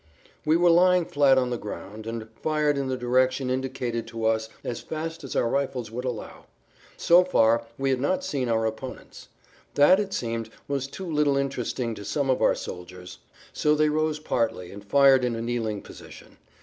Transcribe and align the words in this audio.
We 0.45 0.57
were 0.57 0.71
lying 0.71 1.05
flat 1.05 1.37
on 1.37 1.51
the 1.51 1.59
ground, 1.59 2.07
and 2.07 2.27
fired 2.41 2.75
in 2.75 2.87
the 2.87 2.97
direction 2.97 3.51
indicated 3.51 4.07
to 4.07 4.25
us 4.25 4.49
as 4.63 4.79
fast 4.79 5.23
as 5.23 5.35
our 5.35 5.47
rifles 5.47 5.91
would 5.91 6.05
allow. 6.05 6.47
So 6.97 7.23
far 7.23 7.67
we 7.77 7.91
had 7.91 8.01
not 8.01 8.23
seen 8.23 8.49
our 8.49 8.65
opponents. 8.65 9.27
That, 9.75 9.99
it 9.99 10.11
seemed, 10.11 10.49
was 10.67 10.87
too 10.87 11.05
little 11.05 11.37
interesting 11.37 11.93
to 11.93 12.03
some 12.03 12.31
of 12.31 12.41
our 12.41 12.55
soldiers; 12.55 13.19
so 13.53 13.75
they 13.75 13.89
rose 13.89 14.17
partly, 14.17 14.71
and 14.71 14.83
fired 14.83 15.23
in 15.23 15.35
a 15.35 15.41
kneeling 15.43 15.83
position. 15.83 16.37